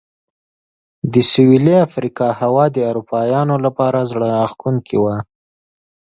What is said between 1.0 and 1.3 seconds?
د